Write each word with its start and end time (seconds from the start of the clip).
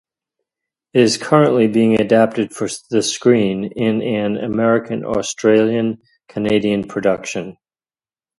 It 0.95 1.01
is 1.01 1.19
currently 1.19 1.67
being 1.67 2.01
adapted 2.01 2.53
for 2.55 2.67
the 2.89 3.03
screen 3.03 3.65
in 3.65 4.01
an 4.01 4.35
American-Australian-Canadian 4.35 6.87
production. 6.87 7.57